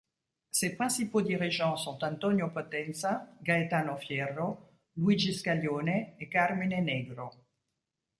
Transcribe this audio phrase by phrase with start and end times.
[0.49, 4.57] Ses principaux dirigeants sont Antonio Potenza, Gaetano Fierro,
[4.97, 7.29] Luigi Scaglione et Carmine Negro.